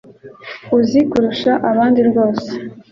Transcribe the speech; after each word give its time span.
Uzi 0.77 0.99
kurusha 1.09 1.51
abandi 1.69 1.99
bose. 2.15 2.49